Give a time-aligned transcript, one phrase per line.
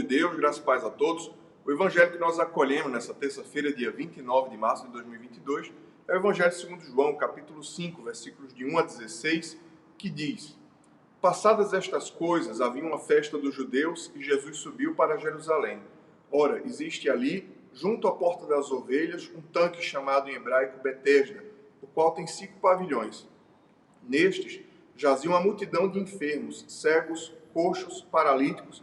[0.00, 1.30] De Deus, graças e paz a todos.
[1.62, 5.70] O evangelho que nós acolhemos nessa terça-feira, dia 29 de março de 2022,
[6.08, 9.60] é o evangelho segundo João, capítulo 5, versículos de 1 a 16,
[9.98, 10.56] que diz:
[11.20, 15.82] Passadas estas coisas, havia uma festa dos judeus e Jesus subiu para Jerusalém.
[16.32, 21.44] Ora, existe ali, junto à porta das ovelhas, um tanque chamado em hebraico Betesda,
[21.82, 23.28] o qual tem cinco pavilhões.
[24.02, 24.62] Nestes
[24.96, 28.82] jazia uma multidão de enfermos, cegos, coxos, paralíticos,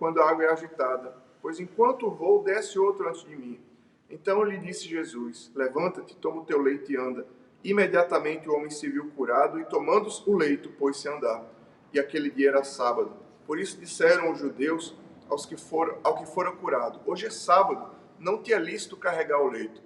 [0.00, 3.60] quando a água é agitada, pois enquanto vou, desce outro antes de mim.
[4.08, 7.26] Então lhe disse Jesus: Levanta-te, toma o teu leito e anda.
[7.62, 11.44] Imediatamente o homem se viu curado e, tomando o leito, pôs-se a andar.
[11.92, 13.12] E aquele dia era sábado.
[13.46, 14.96] Por isso disseram os judeus
[15.28, 19.42] aos que foram, ao que fora curado: Hoje é sábado, não te é lícito carregar
[19.42, 19.82] o leito.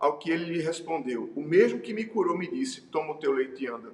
[0.00, 3.30] Ao que ele lhe respondeu: O mesmo que me curou me disse: Toma o teu
[3.30, 3.92] leito e anda.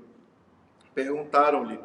[0.95, 1.79] Perguntaram-lhe: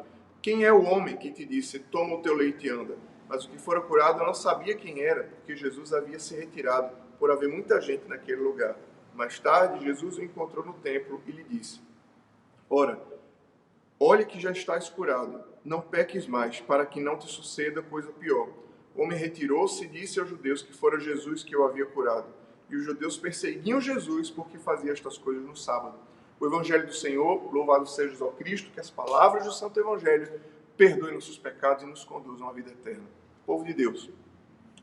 [0.46, 2.96] Quem é o homem que te disse: Toma o teu leito e anda?
[3.28, 7.32] Mas o que fora curado não sabia quem era, porque Jesus havia se retirado, por
[7.32, 8.76] haver muita gente naquele lugar.
[9.12, 11.80] Mais tarde, Jesus o encontrou no templo e lhe disse:
[12.70, 12.96] Ora,
[13.98, 18.48] olhe que já estás curado, não peques mais, para que não te suceda coisa pior.
[18.94, 22.32] O homem retirou-se e disse aos judeus que fora Jesus que o havia curado.
[22.70, 25.98] E os judeus perseguiam Jesus porque fazia estas coisas no sábado.
[26.38, 30.40] O Evangelho do Senhor, louvado seja o Cristo, que as palavras do Santo Evangelho
[30.76, 33.04] perdoe nossos pecados e nos conduzam à vida eterna.
[33.46, 34.10] Povo de Deus,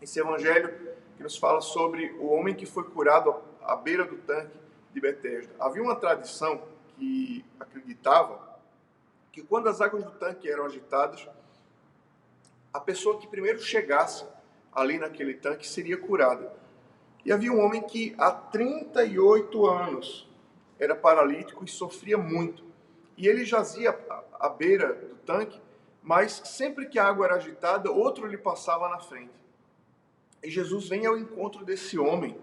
[0.02, 0.74] esse evangelho
[1.16, 4.58] que nos fala sobre o homem que foi curado à beira do tanque
[4.91, 5.53] de Betesda.
[5.59, 6.62] Havia uma tradição
[6.97, 8.59] que acreditava
[9.31, 11.28] que quando as águas do tanque eram agitadas,
[12.74, 14.25] a pessoa que primeiro chegasse
[14.74, 16.52] ali naquele tanque seria curada.
[17.24, 20.28] E havia um homem que há 38 anos
[20.83, 22.63] era paralítico e sofria muito.
[23.17, 23.97] E ele jazia
[24.39, 25.61] à beira do tanque
[26.03, 29.31] mas sempre que a água era agitada, outro lhe passava na frente.
[30.43, 32.38] E Jesus vem ao encontro desse homem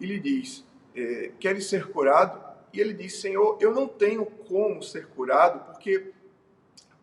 [0.00, 0.64] e lhe diz:
[0.96, 2.42] é, Queres ser curado?
[2.72, 6.12] E ele diz: Senhor, eu não tenho como ser curado, porque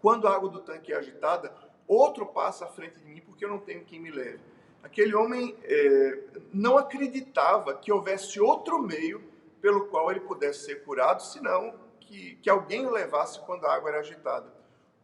[0.02, 1.54] quando a água do tanque é agitada,
[1.88, 4.40] outro passa à frente de mim, porque eu não tenho quem me leve.
[4.82, 6.20] Aquele homem é,
[6.52, 9.24] não acreditava que houvesse outro meio
[9.62, 13.90] pelo qual ele pudesse ser curado, senão que, que alguém o levasse quando a água
[13.90, 14.52] era agitada.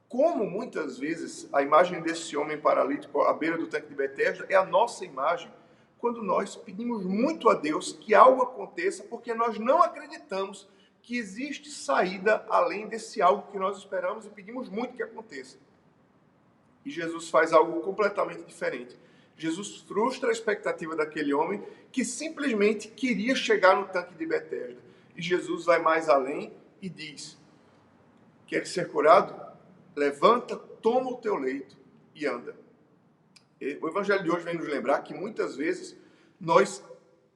[0.09, 4.55] Como muitas vezes a imagem desse homem paralítico à beira do tanque de Betesda é
[4.55, 5.51] a nossa imagem
[5.99, 10.67] quando nós pedimos muito a Deus que algo aconteça porque nós não acreditamos
[11.01, 15.57] que existe saída além desse algo que nós esperamos e pedimos muito que aconteça.
[16.85, 18.97] E Jesus faz algo completamente diferente.
[19.37, 24.81] Jesus frustra a expectativa daquele homem que simplesmente queria chegar no tanque de Betesda.
[25.15, 27.37] E Jesus vai mais além e diz:
[28.47, 29.47] Quer ser curado?
[29.97, 31.75] levanta, toma o teu leito
[32.13, 32.55] e anda.
[33.81, 35.97] O evangelho de hoje vem nos lembrar que muitas vezes
[36.39, 36.83] nós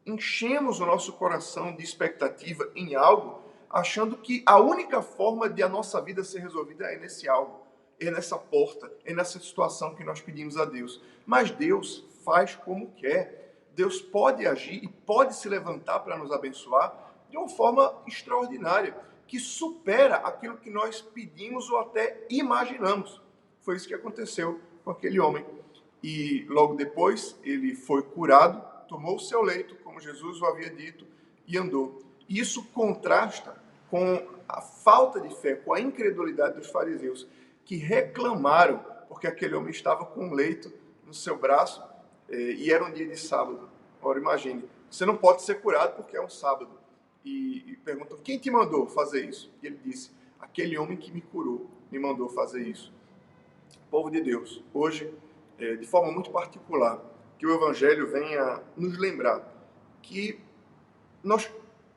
[0.06, 5.69] enchemos o nosso coração de expectativa em algo, achando que a única forma de a
[5.69, 7.61] nossa vida ser resolvida é nesse algo,
[8.01, 11.01] é nessa porta, é nessa situação que nós pedimos a Deus.
[11.25, 13.56] Mas Deus faz como quer.
[13.75, 18.95] Deus pode agir e pode se levantar para nos abençoar de uma forma extraordinária
[19.28, 23.22] que supera aquilo que nós pedimos ou até imaginamos.
[23.62, 25.45] Foi isso que aconteceu com aquele homem.
[26.04, 31.06] E logo depois ele foi curado, tomou o seu leito, como Jesus o havia dito,
[31.47, 32.01] e andou.
[32.27, 33.56] Isso contrasta
[33.89, 37.27] com a falta de fé, com a incredulidade dos fariseus,
[37.66, 40.72] que reclamaram porque aquele homem estava com um leito
[41.06, 41.84] no seu braço
[42.30, 43.69] eh, e era um dia de sábado.
[44.02, 46.69] Ora, imagine, você não pode ser curado porque é um sábado
[47.24, 49.54] e, e perguntam: quem te mandou fazer isso?
[49.62, 52.92] E ele disse: aquele homem que me curou me mandou fazer isso.
[53.90, 55.14] Povo de Deus, hoje,
[55.60, 57.00] é, de forma muito particular,
[57.38, 59.46] que o Evangelho venha nos lembrar
[60.02, 60.40] que
[61.24, 61.52] nós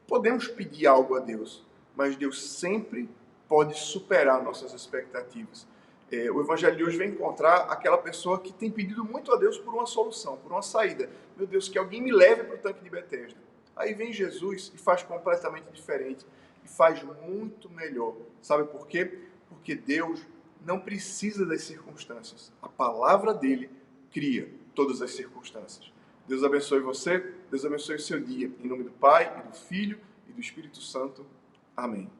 [0.06, 1.64] podemos pedir algo a Deus,
[1.96, 3.08] mas Deus sempre
[3.48, 5.66] pode superar nossas expectativas.
[6.10, 9.58] É, o Evangelho de hoje vem encontrar aquela pessoa que tem pedido muito a Deus
[9.58, 11.08] por uma solução, por uma saída.
[11.36, 13.38] Meu Deus, que alguém me leve para o tanque de Betesda.
[13.76, 16.24] Aí vem Jesus e faz completamente diferente
[16.64, 18.14] e faz muito melhor.
[18.40, 19.18] Sabe por quê?
[19.48, 20.24] Porque Deus
[20.64, 22.52] não precisa das circunstâncias.
[22.62, 23.70] A palavra dele
[24.12, 24.48] cria.
[24.74, 25.92] todas as circunstâncias.
[26.26, 28.50] Deus abençoe você, Deus abençoe o seu dia.
[28.60, 31.24] Em nome do Pai, e do Filho e do Espírito Santo.
[31.76, 32.10] Amém.